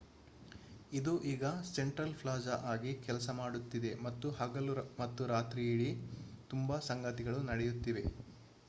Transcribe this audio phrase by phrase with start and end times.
[0.91, 1.43] ಇದು ಈಗ
[1.69, 5.89] central plaza ಆಗಿ ಕೆಲಸ ಮಾಡುತ್ತಿದೆ ಮತ್ತು ಹಗಲು ಮತ್ತು ರಾತ್ರಿಯಿಡೀ
[6.49, 8.05] ತುಂಬಾ ಸಂಗತಿಗಳು ನಡೆಯುತ್ತಿವೆ